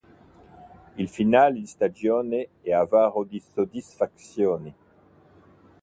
[0.97, 4.73] Il finale di stagione è avaro di soddisfazioni.